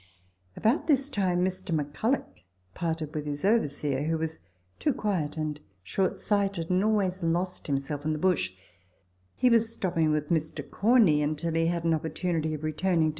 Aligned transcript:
About 0.57 0.87
this 0.87 1.11
time 1.11 1.45
Mr. 1.45 1.69
McCulloch 1.79 2.25
parted 2.73 3.13
with 3.13 3.27
his 3.27 3.45
overseer, 3.45 4.01
who 4.07 4.17
was 4.17 4.39
too 4.79 4.95
quiet 4.95 5.37
and 5.37 5.59
short 5.83 6.19
sighted, 6.19 6.71
and 6.71 6.83
always 6.83 7.21
lost 7.21 7.67
himself 7.67 8.03
in 8.03 8.11
the 8.11 8.17
bush; 8.17 8.51
he 9.35 9.47
was 9.51 9.71
stopping 9.71 10.09
with 10.09 10.29
Mr. 10.31 10.67
Coruey 10.67 11.21
until 11.21 11.53
he 11.53 11.67
had 11.67 11.83
an 11.83 11.93
opportunity 11.93 12.55
of 12.55 12.63
returning 12.63 13.09
to 13.09 13.09
V. 13.09 13.09